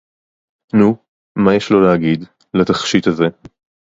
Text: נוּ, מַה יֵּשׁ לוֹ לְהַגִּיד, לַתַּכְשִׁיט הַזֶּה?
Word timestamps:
נוּ, 0.75 0.95
מַה 1.35 1.53
יֵּשׁ 1.55 1.69
לוֹ 1.71 1.81
לְהַגִּיד, 1.81 2.23
לַתַּכְשִׁיט 2.53 3.07
הַזֶּה? 3.07 3.27